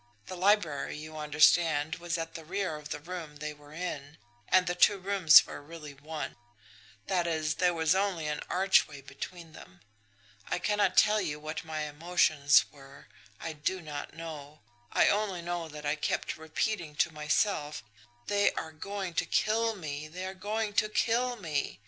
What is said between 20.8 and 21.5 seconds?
kill